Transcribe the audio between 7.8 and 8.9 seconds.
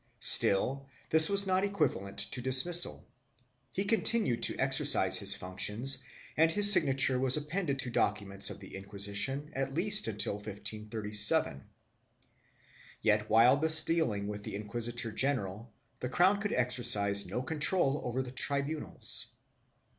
documents of the